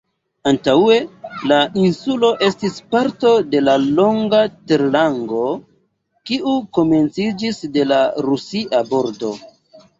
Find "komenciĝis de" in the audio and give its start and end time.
6.81-7.89